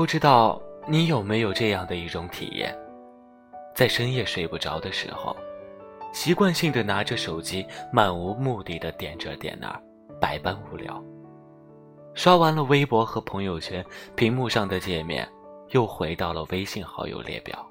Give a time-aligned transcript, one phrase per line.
[0.00, 2.74] 不知道你有没有这样的一种体验，
[3.74, 5.36] 在深夜睡不着的时候，
[6.10, 9.78] 习惯性的拿着手机，漫无目的的点这点那，
[10.18, 11.04] 百般无聊。
[12.14, 13.84] 刷完了微博和朋友圈，
[14.16, 15.28] 屏幕上的界面
[15.72, 17.62] 又回到了微信好友列表。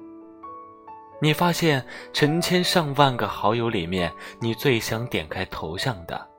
[1.20, 6.30] 你发现成千上万个好友里面，你最想点开头像的，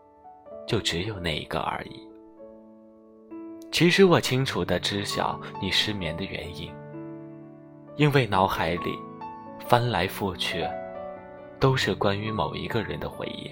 [0.69, 2.09] 就只有那一个而已。
[3.71, 6.71] 其实我清楚的知晓你失眠的原因，
[7.97, 8.99] 因为脑海里
[9.61, 10.67] 翻来覆去
[11.59, 13.51] 都是关于某一个人的回忆，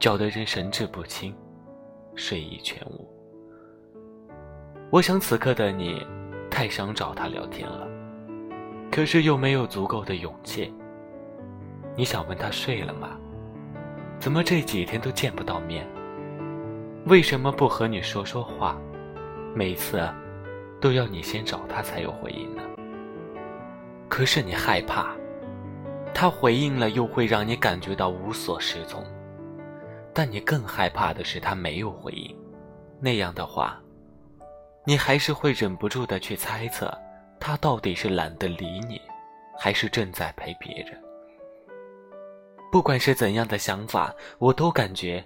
[0.00, 1.34] 搅得人神志不清，
[2.14, 3.06] 睡意全无。
[4.90, 6.04] 我想此刻的你
[6.50, 7.86] 太想找他聊天了，
[8.90, 10.72] 可是又没有足够的勇气。
[11.94, 13.10] 你想问他睡了吗？
[14.18, 15.86] 怎么这几天都见不到面？
[17.06, 18.76] 为什么不和你说说话？
[19.54, 20.00] 每次
[20.80, 22.62] 都要你先找他才有回应呢。
[24.08, 25.14] 可是你害怕，
[26.14, 29.04] 他回应了又会让你感觉到无所适从。
[30.14, 32.36] 但你更害怕的是他没有回应，
[33.00, 33.80] 那样的话，
[34.84, 36.92] 你还是会忍不住的去猜测，
[37.40, 39.00] 他到底是懒得理你，
[39.58, 41.00] 还是正在陪别人。
[42.70, 45.24] 不管是怎样的想法，我都感觉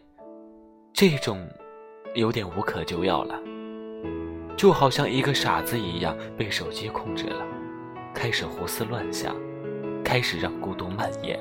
[0.92, 1.44] 这种
[2.14, 3.40] 有点无可救药了。
[4.56, 7.44] 就好像一个傻子一样被手机控制了，
[8.14, 9.36] 开始胡思乱想，
[10.02, 11.38] 开始让孤独蔓延，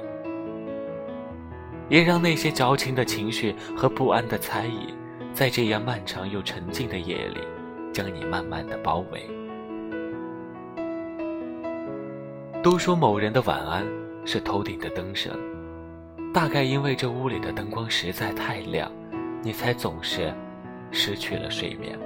[1.87, 4.93] 也让那些矫情的情绪和不安的猜疑，
[5.33, 7.39] 在这样漫长又沉静的夜里，
[7.93, 9.25] 将你慢慢的包围。
[12.61, 13.85] 都说某人的晚安
[14.25, 15.31] 是头顶的灯声，
[16.33, 18.91] 大概因为这屋里的灯光实在太亮，
[19.41, 20.33] 你才总是
[20.91, 21.97] 失去了睡眠。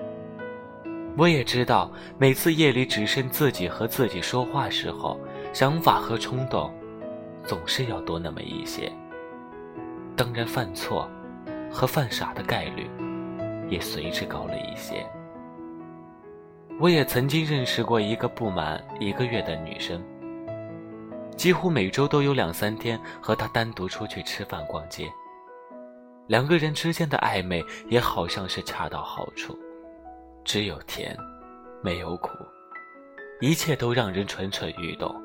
[1.17, 5.19] 我也知道，每次夜里只剩自己和自己说话时候，
[5.51, 6.73] 想法和冲动
[7.43, 8.89] 总是要多那么一些。
[10.15, 11.09] 当然，犯错
[11.69, 12.89] 和犯傻的概率
[13.69, 15.05] 也随之高了一些。
[16.79, 20.01] 我也曾经认识过一个不满一个月的女生，
[21.35, 25.11] 几乎每周都有两三天和她单独出去吃饭、逛街，
[26.27, 29.57] 两个人之间的暧昧也好像是恰到好处。
[30.49, 31.15] 只有甜，
[31.83, 32.29] 没有苦，
[33.39, 35.15] 一切都让人蠢蠢欲动。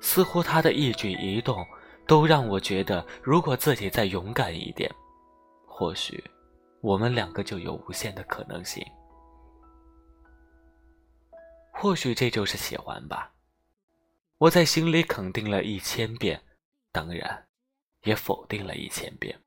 [0.00, 1.62] 似乎他的一举一动
[2.06, 4.90] 都让我觉得，如果自己再勇敢一点，
[5.66, 6.24] 或许
[6.80, 8.82] 我们两个就有无限的可能性。
[11.70, 13.30] 或许这就是喜欢吧。
[14.38, 16.42] 我在心里肯定了一千遍，
[16.90, 17.46] 当然，
[18.04, 19.38] 也否定了一千遍。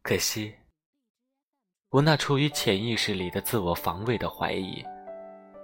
[0.00, 0.54] 可惜。
[1.94, 4.84] 我那出于潜意识里的自我防卫的怀疑，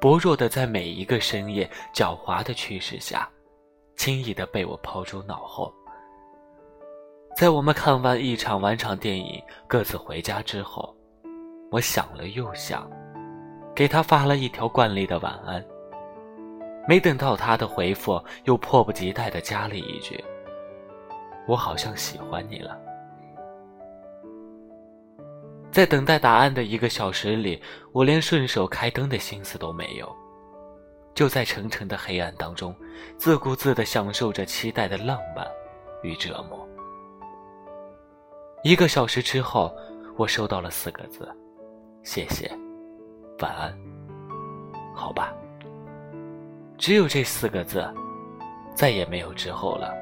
[0.01, 3.29] 薄弱的在每一个深夜狡猾的趋势下，
[3.97, 5.75] 轻易的被我抛诸脑后。
[7.37, 10.95] 在我们看完一场完场电影，各自回家之后，
[11.69, 12.89] 我想了又想，
[13.75, 15.61] 给他发了一条惯例的晚安。
[16.87, 20.23] 没等到他的回复，又迫不及待的加了一句
[21.49, 22.81] ：“我好像喜欢你了。”
[25.73, 27.63] 在等待答案的一个小时里，
[27.93, 30.13] 我连顺手开灯的心思都没有，
[31.15, 32.75] 就在沉沉的黑暗当中，
[33.17, 35.47] 自顾自地享受着期待的浪漫
[36.03, 36.69] 与折磨。
[38.65, 39.73] 一个小时之后，
[40.17, 41.27] 我收到了四个字
[42.03, 42.51] ：“谢谢，
[43.39, 43.73] 晚安。”
[44.93, 45.33] 好吧，
[46.77, 47.89] 只有这四个字，
[48.75, 49.95] 再也没有之后了。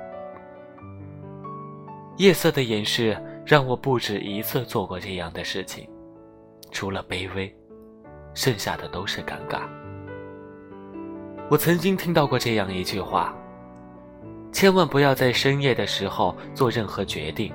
[2.17, 3.15] 夜色的掩饰。
[3.49, 5.89] 让我不止一次做过这样的事情，
[6.71, 7.51] 除了卑微，
[8.35, 9.63] 剩下的都是尴尬。
[11.51, 13.35] 我曾经听到过这样一句话：
[14.53, 17.51] 千万不要在深夜的时候做任何决定，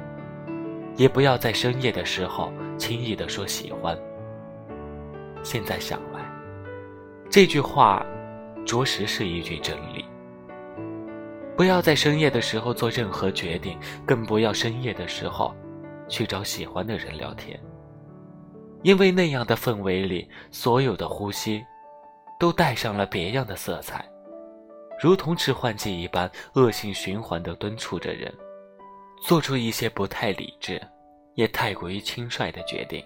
[0.96, 3.96] 也不要在深夜的时候轻易的说喜欢。
[5.44, 6.26] 现在想来，
[7.30, 8.04] 这句话
[8.66, 10.04] 着实是一句真理。
[11.56, 15.54] 不要在深夜的时候做任何决定，更不要深夜的时候。
[16.08, 17.60] 去找喜欢的人聊天，
[18.82, 21.64] 因为那样的氛围里，所有的呼吸
[22.40, 24.06] 都带上了别样的色彩，
[25.00, 28.34] 如同致幻剂一般，恶性循环地敦促着人
[29.22, 30.82] 做出一些不太理智，
[31.36, 33.04] 也太过于轻率的决定。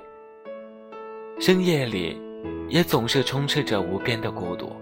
[1.39, 2.19] 深夜里，
[2.67, 4.75] 也总是充斥着无边的孤独，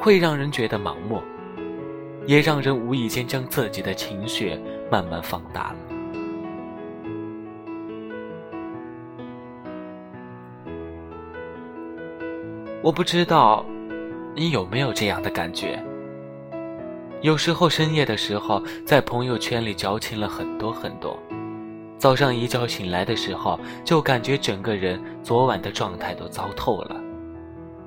[0.00, 1.22] 会让人觉得盲目，
[2.26, 4.58] 也让人无意间将自己的情绪
[4.90, 5.78] 慢慢放大了。
[12.84, 13.64] 我不知道，
[14.36, 15.82] 你有没有这样的感觉？
[17.22, 21.18] 有时候深夜的时候，在朋友圈里矫情了很多很多，
[21.96, 27.00] 早上一觉醒来的时候，就感觉整个人昨晚的状态都糟透了。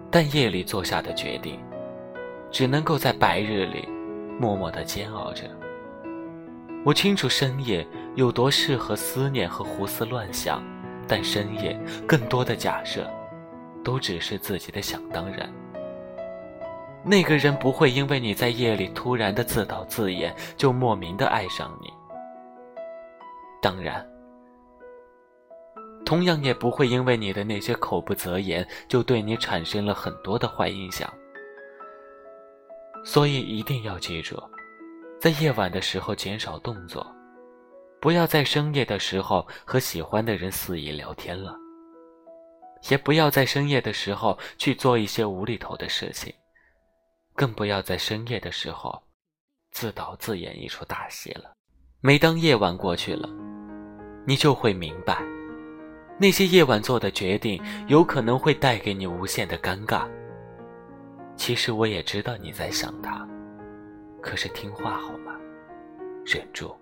[0.10, 1.60] 但夜里做下的决定，
[2.50, 3.88] 只能够在白日里
[4.40, 5.44] 默默的煎熬着。
[6.84, 7.86] 我清楚深夜
[8.16, 10.60] 有多适合思念和胡思乱想，
[11.08, 13.08] 但深夜更多的假设。
[13.88, 15.50] 都只是自己的想当然。
[17.06, 21.88] 那个人不会因为你在夜里突然的自导自演，就莫名的爱上你。
[23.62, 24.06] 当然，
[26.06, 31.10] 同样也不会因为你的那些口不择言，就对你产生了很多的坏印象。
[33.06, 34.38] 所以一定要记住，
[35.18, 37.08] 在夜晚的时候减少动作，
[38.02, 41.58] 不要在深夜的时候和喜欢的人肆意聊天了。
[42.90, 46.34] 也不要在深夜的时候去做一些无厘头的事情，
[47.36, 49.04] 更不要在深夜的时候
[49.72, 51.54] 自导自演一出大戏了。
[52.00, 53.28] 每当夜晚过去了，
[54.26, 55.22] 你就会明白，
[56.20, 60.08] 那些夜晚做的决定有可能会带给你无限的尴尬。
[61.36, 63.28] 其实我也知道你在想他，
[64.22, 65.34] 可是听话好吗？
[66.26, 66.76] 忍住，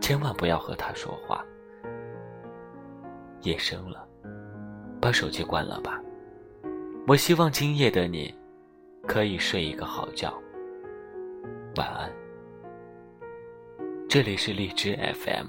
[0.00, 1.44] 千万不要和他说话。
[3.42, 4.08] 夜深了。
[5.02, 6.00] 把手机关了吧，
[7.08, 8.32] 我希望今夜的你，
[9.04, 10.32] 可以睡一个好觉。
[11.74, 12.08] 晚安。
[14.08, 15.48] 这里是荔枝 FM，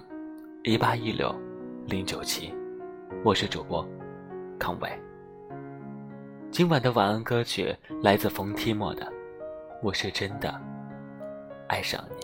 [0.64, 1.32] 一八一六
[1.86, 2.52] 零九七，
[3.24, 3.88] 我是主播
[4.58, 4.90] 康伟。
[6.50, 9.06] 今晚的晚安歌曲来自冯提莫的
[9.84, 10.60] 《我是真的
[11.68, 12.23] 爱上你》。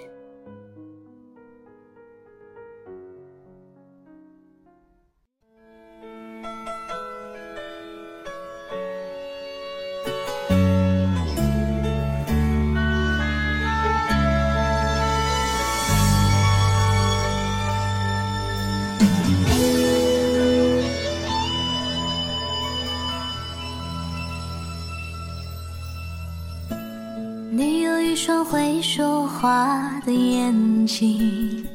[28.52, 31.68] 会说话的眼睛，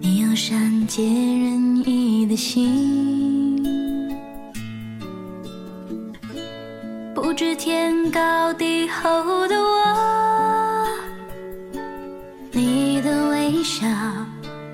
[0.00, 3.60] 你有善解人意的心，
[7.12, 10.86] 不知天高地厚的我，
[12.52, 13.88] 你的微笑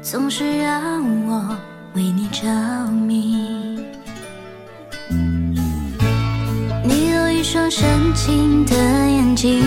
[0.03, 1.57] 总是让我
[1.95, 2.47] 为你着
[2.91, 3.50] 迷。
[8.15, 9.61] 情的眼睛，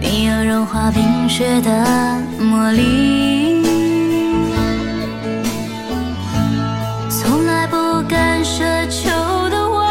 [0.00, 3.62] 你有融化冰雪的魔力，
[7.08, 7.76] 从来不
[8.08, 9.08] 敢奢求
[9.48, 9.86] 的我，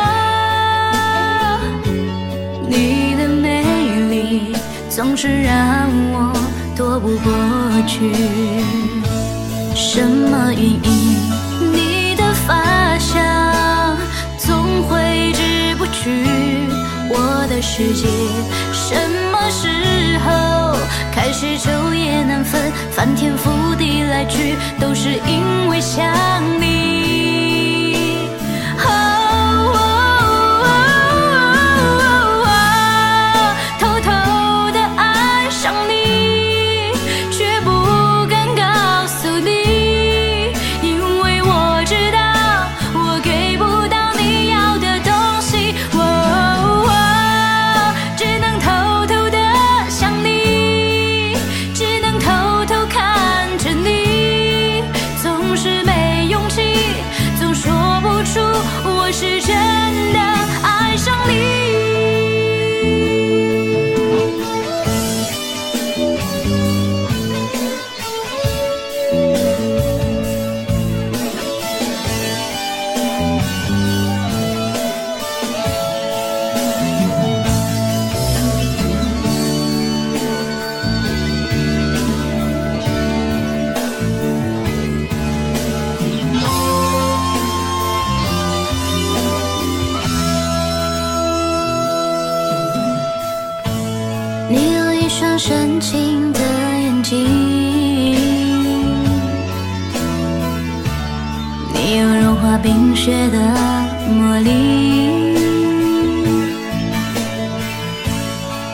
[2.70, 3.64] 你的美
[4.10, 4.56] 丽
[4.90, 6.32] 总是让我
[6.76, 7.34] 躲不过
[7.88, 8.12] 去，
[9.74, 11.23] 什么原因？
[17.76, 18.08] 世界
[18.72, 18.94] 什
[19.32, 19.68] 么时
[20.20, 20.78] 候
[21.12, 26.06] 开始昼夜难分，翻天覆地来去，都是因为想
[26.62, 26.63] 你。
[95.86, 97.20] 新的眼睛，
[101.74, 103.38] 你有融化冰雪的
[104.08, 105.36] 魔力，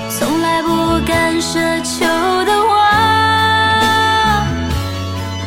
[0.08, 2.06] 从来不敢奢求
[2.46, 4.46] 的话。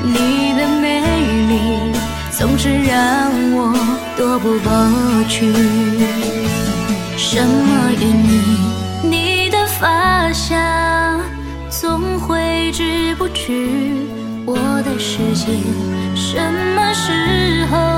[0.02, 1.00] 你的美
[1.46, 1.92] 丽
[2.32, 3.72] 总是让我
[4.16, 4.68] 躲不过
[5.28, 5.54] 去，
[7.16, 9.08] 什么原因？
[9.08, 11.01] 你的发香。
[12.72, 13.52] 知不觉，
[14.46, 15.52] 我的世界
[16.16, 16.40] 什
[16.74, 17.91] 么时候？